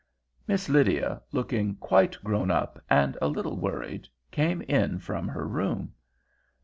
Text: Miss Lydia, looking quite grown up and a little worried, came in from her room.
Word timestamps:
Miss 0.47 0.67
Lydia, 0.67 1.21
looking 1.31 1.75
quite 1.75 2.17
grown 2.23 2.49
up 2.49 2.83
and 2.89 3.15
a 3.21 3.27
little 3.27 3.55
worried, 3.55 4.07
came 4.31 4.63
in 4.63 4.97
from 4.97 5.27
her 5.27 5.47
room. 5.47 5.93